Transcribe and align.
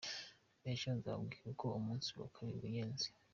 Ejo 0.71 0.87
nzababwira 0.97 1.45
uko 1.53 1.65
umunsi 1.79 2.09
wa 2.19 2.27
kabiri 2.35 2.57
wagenze. 2.63 3.07